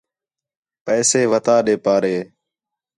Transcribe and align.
پیسے 0.85 1.21
وَتا 1.31 1.55
ݙے 1.65 1.75
پارے 1.85 2.15